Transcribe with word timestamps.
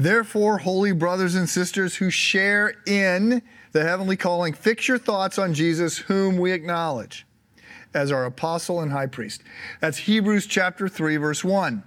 Therefore, 0.00 0.56
holy 0.56 0.92
brothers 0.92 1.34
and 1.34 1.46
sisters 1.46 1.96
who 1.96 2.08
share 2.08 2.72
in 2.86 3.42
the 3.72 3.84
heavenly 3.84 4.16
calling, 4.16 4.54
fix 4.54 4.88
your 4.88 4.96
thoughts 4.96 5.38
on 5.38 5.52
Jesus, 5.52 5.98
whom 5.98 6.38
we 6.38 6.52
acknowledge 6.52 7.26
as 7.92 8.10
our 8.10 8.24
apostle 8.24 8.80
and 8.80 8.92
high 8.92 9.08
priest. 9.08 9.42
That's 9.82 9.98
Hebrews 9.98 10.46
chapter 10.46 10.88
3, 10.88 11.18
verse 11.18 11.44
1. 11.44 11.82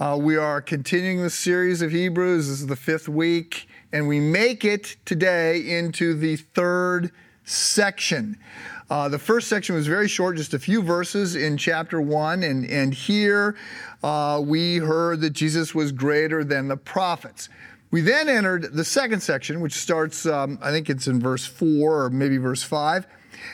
Uh, 0.00 0.18
we 0.18 0.38
are 0.38 0.62
continuing 0.62 1.22
the 1.22 1.28
series 1.28 1.82
of 1.82 1.90
Hebrews. 1.90 2.48
This 2.48 2.60
is 2.62 2.66
the 2.66 2.76
fifth 2.76 3.10
week, 3.10 3.68
and 3.92 4.08
we 4.08 4.20
make 4.20 4.64
it 4.64 4.96
today 5.04 5.58
into 5.58 6.14
the 6.14 6.36
third 6.36 7.10
section. 7.44 8.38
Uh, 8.90 9.08
the 9.08 9.18
first 9.18 9.46
section 9.46 9.76
was 9.76 9.86
very 9.86 10.08
short, 10.08 10.36
just 10.36 10.52
a 10.52 10.58
few 10.58 10.82
verses 10.82 11.36
in 11.36 11.56
chapter 11.56 12.00
one, 12.00 12.42
and, 12.42 12.68
and 12.68 12.92
here 12.92 13.54
uh, 14.02 14.42
we 14.44 14.78
heard 14.78 15.20
that 15.20 15.30
Jesus 15.30 15.72
was 15.72 15.92
greater 15.92 16.42
than 16.42 16.66
the 16.66 16.76
prophets. 16.76 17.48
We 17.92 18.00
then 18.00 18.28
entered 18.28 18.72
the 18.72 18.84
second 18.84 19.20
section, 19.20 19.60
which 19.60 19.74
starts, 19.74 20.26
um, 20.26 20.58
I 20.60 20.72
think 20.72 20.90
it's 20.90 21.06
in 21.06 21.20
verse 21.20 21.46
four 21.46 22.02
or 22.04 22.10
maybe 22.10 22.36
verse 22.36 22.64
five, 22.64 23.06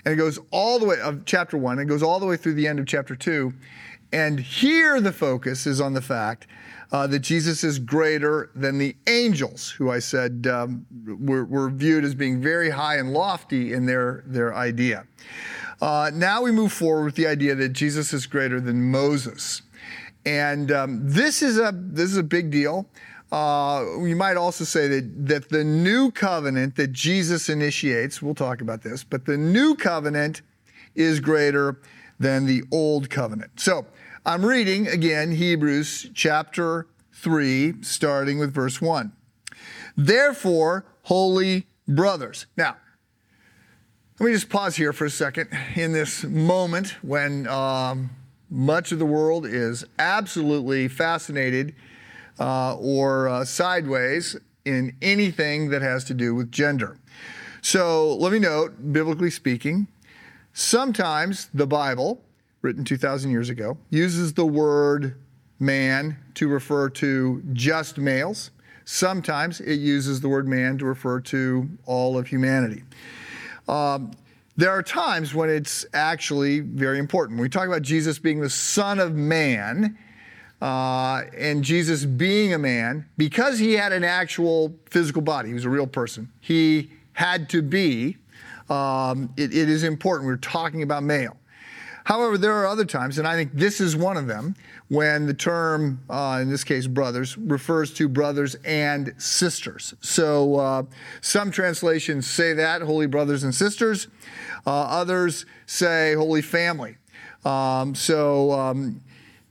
and 0.07 0.15
it 0.15 0.17
goes 0.17 0.39
all 0.51 0.79
the 0.79 0.87
way 0.87 1.01
of 1.01 1.27
chapter 1.27 1.59
one. 1.59 1.79
It 1.79 1.85
goes 1.85 2.03
all 2.03 2.19
the 2.19 2.27
way 2.27 2.39
through 2.39 2.55
the 2.55 2.67
end 2.67 2.79
of 2.79 2.87
chapter 2.87 3.15
two, 3.15 3.53
and 4.13 4.39
here 4.39 5.01
the 5.01 5.13
focus 5.13 5.67
is 5.67 5.81
on 5.81 5.95
the 5.95 6.03
fact 6.03 6.47
uh, 6.93 7.07
that 7.09 7.21
Jesus 7.21 7.65
is 7.65 7.79
greater 7.79 8.51
than 8.55 8.79
the 8.79 8.97
angels, 9.07 9.71
who 9.71 9.91
I 9.91 9.99
said 9.99 10.47
um, 10.47 10.87
were, 11.21 11.45
were, 11.45 11.69
viewed 11.69 12.05
as 12.05 12.15
being 12.15 12.41
very 12.41 12.71
high 12.71 12.97
and 12.97 13.13
lofty 13.13 13.73
in 13.73 13.87
their, 13.87 14.23
their 14.27 14.55
idea. 14.55 15.07
Uh, 15.81 16.11
now 16.15 16.43
we 16.43 16.53
move 16.53 16.73
forward 16.73 17.05
with 17.05 17.17
the 17.17 17.27
idea 17.27 17.55
that 17.57 17.71
Jesus 17.71 18.13
is 18.13 18.27
greater 18.27 18.61
than 18.61 18.91
Moses. 18.91 19.63
And 20.25 20.73
um, 20.73 21.01
this, 21.03 21.43
is 21.43 21.59
a, 21.59 21.73
this 21.75 22.11
is 22.11 22.17
a 22.17 22.23
big 22.23 22.51
deal. 22.51 22.89
Uh, 23.33 23.85
you 24.03 24.15
might 24.15 24.37
also 24.37 24.65
say 24.65 24.87
that, 24.87 25.27
that 25.27 25.49
the 25.49 25.65
new 25.65 26.13
covenant 26.13 26.77
that 26.77 26.93
Jesus 26.93 27.49
initiates, 27.49 28.23
we'll 28.23 28.35
talk 28.35 28.61
about 28.61 28.83
this, 28.83 29.03
but 29.03 29.27
the 29.27 29.37
new 29.37 29.75
covenant 29.75 30.43
is 30.95 31.19
greater 31.21 31.81
than 32.19 32.47
the 32.47 32.63
old 32.71 33.11
covenant. 33.11 33.61
So 33.61 33.87
I'm 34.25 34.45
reading 34.45 34.89
again 34.89 35.33
Hebrews 35.33 36.11
chapter 36.15 36.87
3, 37.13 37.83
starting 37.83 38.39
with 38.39 38.53
verse 38.53 38.81
1. 38.81 39.13
Therefore, 39.97 40.85
holy 41.05 41.67
brothers. 41.89 42.47
Now, 42.57 42.77
let 44.19 44.27
me 44.27 44.33
just 44.33 44.49
pause 44.49 44.77
here 44.77 44.93
for 44.93 45.05
a 45.05 45.11
second 45.11 45.49
in 45.75 45.93
this 45.93 46.25
moment 46.25 46.97
when 47.03 47.47
um, 47.49 48.11
much 48.51 48.93
of 48.93 48.99
the 48.99 49.07
world 49.07 49.47
is 49.47 49.85
absolutely 49.99 50.89
fascinated 50.89 51.75
uh, 52.39 52.77
or 52.77 53.29
uh, 53.29 53.45
sideways 53.45 54.37
in 54.65 54.97
anything 55.01 55.71
that 55.71 55.83
has 55.83 56.05
to 56.05 56.15
do 56.15 56.35
with 56.35 56.51
gender. 56.51 56.99
So 57.63 58.15
let 58.17 58.33
me 58.33 58.39
note, 58.39 58.93
biblically 58.93 59.31
speaking, 59.31 59.87
sometimes 60.57 61.51
the 61.53 61.67
Bible 61.67 62.23
written 62.63 62.83
2,000 62.83 63.31
years 63.31 63.51
ago, 63.51 63.77
uses 63.91 64.33
the 64.33 64.47
word 64.47 65.15
man 65.61 66.17
to 66.35 66.49
refer 66.49 66.89
to 66.89 67.43
just 67.53 67.99
males. 67.99 68.51
Sometimes 68.87 69.61
it 69.61 69.77
uses 69.77 70.21
the 70.21 70.29
word 70.29 70.49
man 70.49 70.79
to 70.79 70.87
refer 70.87 71.21
to 71.21 71.69
all 71.85 72.17
of 72.17 72.27
humanity. 72.27 72.83
Um, 73.69 74.13
there 74.57 74.71
are 74.71 74.83
times 74.83 75.35
when 75.35 75.51
it's 75.51 75.85
actually 75.93 76.61
very 76.61 76.99
important. 76.99 77.37
When 77.37 77.43
we 77.43 77.51
talk 77.51 77.67
about 77.67 77.83
Jesus 77.83 78.19
being 78.19 78.41
the 78.41 78.51
Son 78.51 78.99
of 78.99 79.15
Man, 79.15 79.99
uh, 80.63 81.25
and 81.37 81.63
Jesus 81.63 82.07
being 82.07 82.55
a 82.55 82.59
man, 82.59 83.07
because 83.19 83.59
he 83.59 83.75
had 83.75 83.93
an 83.93 84.05
actual 84.05 84.75
physical 84.89 85.21
body, 85.21 85.49
he 85.49 85.55
was 85.55 85.67
a 85.67 85.71
real 85.71 85.87
person, 85.87 86.33
he 86.41 86.91
had 87.13 87.51
to 87.51 87.61
be, 87.61 88.17
um, 88.69 89.33
it, 89.37 89.55
it 89.55 89.69
is 89.69 89.85
important. 89.85 90.27
We're 90.29 90.37
talking 90.37 90.83
about 90.83 91.03
male. 91.03 91.37
However, 92.05 92.39
there 92.39 92.53
are 92.53 92.67
other 92.67 92.85
times, 92.85 93.19
and 93.19 93.27
I 93.27 93.35
think 93.35 93.53
this 93.53 93.81
is 93.81 93.97
one 93.97 94.17
of 94.17 94.29
them, 94.29 94.55
when 94.89 95.27
the 95.27 95.35
term, 95.35 96.01
uh, 96.09 96.39
in 96.41 96.49
this 96.49 96.63
case, 96.63 96.87
brothers, 96.87 97.37
refers 97.37 97.93
to 97.95 98.09
brothers 98.09 98.55
and 98.65 99.13
sisters. 99.19 99.93
So 100.01 100.55
uh, 100.55 100.83
some 101.21 101.51
translations 101.51 102.29
say 102.29 102.53
that, 102.53 102.83
holy 102.83 103.09
brothers 103.09 103.43
and 103.43 103.53
sisters. 103.53 104.07
Uh, 104.65 104.83
others 104.83 105.47
say 105.67 106.15
holy 106.15 106.43
family. 106.43 106.97
Um, 107.45 107.97
so 107.97 108.53
um, 108.53 109.01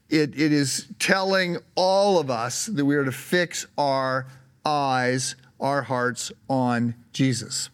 it, 0.10 0.40
it 0.40 0.54
is 0.54 0.88
telling 0.98 1.58
all 1.76 2.20
of 2.20 2.30
us 2.30 2.68
that 2.68 2.86
we 2.86 2.96
are 2.96 3.04
to 3.04 3.12
fix 3.12 3.68
our 3.78 4.28
eyes, 4.66 5.36
our 5.60 5.82
hearts 5.82 6.32
on 6.50 6.96
Jesus. 7.14 7.70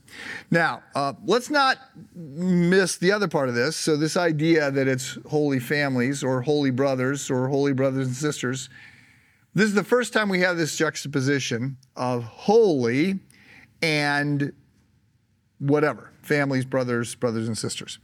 Now, 0.49 0.83
uh, 0.93 1.13
let's 1.25 1.49
not 1.49 1.77
miss 2.15 2.97
the 2.97 3.11
other 3.11 3.27
part 3.27 3.49
of 3.49 3.55
this. 3.55 3.75
So, 3.75 3.97
this 3.97 4.17
idea 4.17 4.71
that 4.71 4.87
it's 4.87 5.17
holy 5.29 5.59
families 5.59 6.23
or 6.23 6.41
holy 6.41 6.71
brothers 6.71 7.29
or 7.29 7.47
holy 7.47 7.73
brothers 7.73 8.07
and 8.07 8.15
sisters, 8.15 8.69
this 9.53 9.65
is 9.65 9.73
the 9.73 9.83
first 9.83 10.13
time 10.13 10.29
we 10.29 10.41
have 10.41 10.57
this 10.57 10.75
juxtaposition 10.77 11.77
of 11.95 12.23
holy 12.23 13.19
and 13.81 14.53
whatever 15.59 16.11
families, 16.21 16.65
brothers, 16.65 17.15
brothers 17.15 17.47
and 17.47 17.57
sisters. 17.57 17.99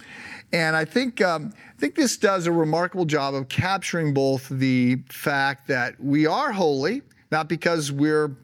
And 0.51 0.75
I 0.75 0.85
think 0.85 1.21
um, 1.21 1.53
I 1.55 1.79
think 1.79 1.95
this 1.95 2.17
does 2.17 2.47
a 2.47 2.51
remarkable 2.51 3.05
job 3.05 3.35
of 3.35 3.47
capturing 3.49 4.13
both 4.13 4.47
the 4.49 4.97
fact 5.09 5.67
that 5.67 5.99
we 5.99 6.25
are 6.25 6.51
holy, 6.51 7.01
not 7.31 7.47
because 7.47 7.91
we're 7.91 8.35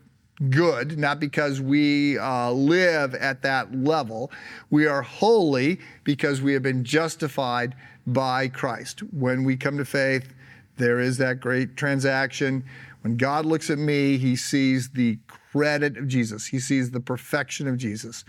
good, 0.49 0.97
not 0.97 1.19
because 1.19 1.61
we 1.61 2.17
uh, 2.17 2.51
live 2.51 3.15
at 3.15 3.41
that 3.43 3.73
level. 3.75 4.31
We 4.69 4.87
are 4.87 5.01
holy 5.01 5.79
because 6.03 6.41
we 6.41 6.53
have 6.53 6.63
been 6.63 6.83
justified 6.83 7.75
by 8.07 8.47
Christ. 8.47 9.01
When 9.13 9.43
we 9.43 9.55
come 9.55 9.77
to 9.77 9.85
faith, 9.85 10.33
there 10.77 10.99
is 10.99 11.17
that 11.17 11.39
great 11.39 11.77
transaction. 11.77 12.63
When 13.01 13.17
God 13.17 13.45
looks 13.45 13.69
at 13.69 13.77
me, 13.77 14.17
he 14.17 14.35
sees 14.35 14.89
the 14.89 15.17
credit 15.27 15.97
of 15.97 16.07
Jesus, 16.07 16.47
he 16.47 16.59
sees 16.59 16.91
the 16.91 16.99
perfection 16.99 17.67
of 17.67 17.77
Jesus. 17.77 18.25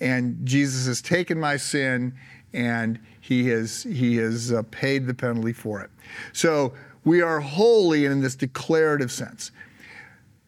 And 0.00 0.38
Jesus 0.44 0.86
has 0.86 1.00
taken 1.00 1.40
my 1.40 1.56
sin 1.56 2.14
and 2.52 2.98
he 3.20 3.48
has, 3.48 3.82
he 3.82 4.16
has 4.16 4.52
uh, 4.52 4.62
paid 4.70 5.06
the 5.06 5.14
penalty 5.14 5.52
for 5.52 5.80
it. 5.80 5.90
So 6.32 6.74
we 7.04 7.22
are 7.22 7.40
holy 7.40 8.04
in 8.04 8.20
this 8.20 8.34
declarative 8.34 9.10
sense. 9.10 9.52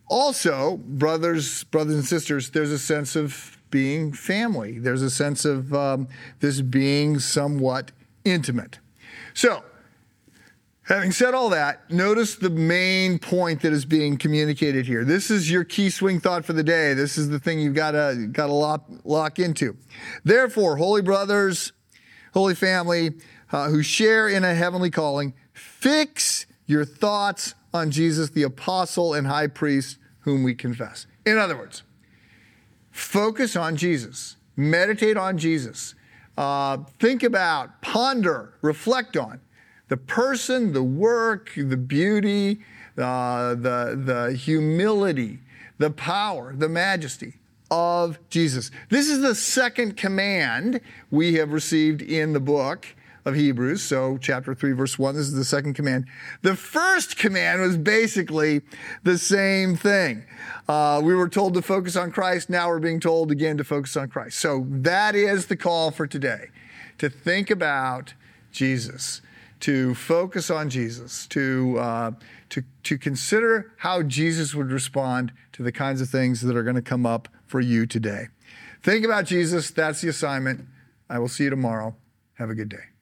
Also, 0.08 0.78
brothers, 0.78 1.64
brothers 1.64 1.94
and 1.94 2.04
sisters, 2.04 2.50
there's 2.50 2.70
a 2.70 2.78
sense 2.78 3.14
of 3.14 3.58
being 3.70 4.12
family. 4.12 4.78
There's 4.78 5.02
a 5.02 5.10
sense 5.10 5.44
of 5.44 5.74
um, 5.74 6.08
this 6.40 6.60
being 6.60 7.18
somewhat 7.18 7.92
intimate. 8.24 8.78
So, 9.34 9.62
having 10.82 11.12
said 11.12 11.34
all 11.34 11.50
that, 11.50 11.90
notice 11.90 12.36
the 12.36 12.50
main 12.50 13.18
point 13.18 13.60
that 13.62 13.72
is 13.72 13.84
being 13.84 14.16
communicated 14.16 14.86
here. 14.86 15.04
This 15.04 15.30
is 15.30 15.50
your 15.50 15.64
key 15.64 15.90
swing 15.90 16.20
thought 16.20 16.44
for 16.44 16.54
the 16.54 16.62
day. 16.62 16.94
This 16.94 17.18
is 17.18 17.28
the 17.28 17.38
thing 17.38 17.60
you've 17.60 17.74
got 17.74 17.92
to 17.92 18.28
got 18.32 18.46
to 18.46 18.52
lock, 18.52 18.88
lock 19.04 19.38
into. 19.38 19.76
Therefore, 20.24 20.76
holy 20.76 21.02
brothers, 21.02 21.72
holy 22.32 22.54
family, 22.54 23.12
uh, 23.52 23.68
who 23.68 23.82
share 23.82 24.28
in 24.28 24.44
a 24.44 24.54
heavenly 24.54 24.90
calling, 24.90 25.34
fix 25.52 26.46
your 26.66 26.84
thoughts 26.84 27.54
on 27.72 27.90
Jesus, 27.90 28.30
the 28.30 28.42
apostle 28.42 29.14
and 29.14 29.26
high 29.26 29.46
priest 29.46 29.98
whom 30.20 30.42
we 30.42 30.54
confess. 30.54 31.06
In 31.24 31.38
other 31.38 31.56
words, 31.56 31.82
focus 32.90 33.56
on 33.56 33.76
Jesus, 33.76 34.36
meditate 34.56 35.16
on 35.16 35.38
Jesus, 35.38 35.94
uh, 36.36 36.78
think 37.00 37.22
about, 37.22 37.82
ponder, 37.82 38.54
reflect 38.62 39.16
on 39.16 39.40
the 39.88 39.96
person, 39.96 40.72
the 40.72 40.82
work, 40.82 41.50
the 41.56 41.76
beauty, 41.76 42.60
uh, 42.96 43.54
the, 43.54 44.00
the 44.04 44.32
humility, 44.36 45.40
the 45.78 45.90
power, 45.90 46.54
the 46.54 46.68
majesty 46.68 47.34
of 47.70 48.18
Jesus. 48.30 48.70
This 48.88 49.08
is 49.08 49.20
the 49.20 49.34
second 49.34 49.96
command 49.96 50.80
we 51.10 51.34
have 51.34 51.52
received 51.52 52.02
in 52.02 52.32
the 52.32 52.40
book 52.40 52.86
of 53.28 53.34
Hebrews. 53.36 53.82
So, 53.82 54.18
chapter 54.18 54.54
3, 54.54 54.72
verse 54.72 54.98
1, 54.98 55.14
this 55.14 55.26
is 55.26 55.34
the 55.34 55.44
second 55.44 55.74
command. 55.74 56.06
The 56.42 56.56
first 56.56 57.16
command 57.16 57.60
was 57.60 57.76
basically 57.76 58.62
the 59.04 59.18
same 59.18 59.76
thing. 59.76 60.24
Uh, 60.68 61.00
we 61.04 61.14
were 61.14 61.28
told 61.28 61.54
to 61.54 61.62
focus 61.62 61.94
on 61.94 62.10
Christ. 62.10 62.50
Now 62.50 62.68
we're 62.68 62.80
being 62.80 63.00
told 63.00 63.30
again 63.30 63.56
to 63.58 63.64
focus 63.64 63.96
on 63.96 64.08
Christ. 64.08 64.38
So, 64.38 64.66
that 64.68 65.14
is 65.14 65.46
the 65.46 65.56
call 65.56 65.90
for 65.90 66.06
today 66.06 66.46
to 66.98 67.08
think 67.08 67.50
about 67.50 68.14
Jesus, 68.50 69.22
to 69.60 69.94
focus 69.94 70.50
on 70.50 70.68
Jesus, 70.70 71.26
to, 71.28 71.76
uh, 71.78 72.10
to, 72.48 72.64
to 72.84 72.98
consider 72.98 73.72
how 73.78 74.02
Jesus 74.02 74.54
would 74.54 74.72
respond 74.72 75.32
to 75.52 75.62
the 75.62 75.72
kinds 75.72 76.00
of 76.00 76.08
things 76.08 76.40
that 76.40 76.56
are 76.56 76.62
going 76.62 76.76
to 76.76 76.82
come 76.82 77.06
up 77.06 77.28
for 77.46 77.60
you 77.60 77.86
today. 77.86 78.26
Think 78.82 79.04
about 79.04 79.26
Jesus. 79.26 79.70
That's 79.70 80.00
the 80.00 80.08
assignment. 80.08 80.66
I 81.08 81.18
will 81.18 81.28
see 81.28 81.44
you 81.44 81.50
tomorrow. 81.50 81.96
Have 82.34 82.50
a 82.50 82.54
good 82.54 82.68
day. 82.68 82.97